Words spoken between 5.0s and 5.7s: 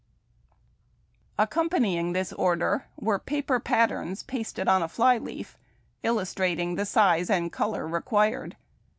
leaf,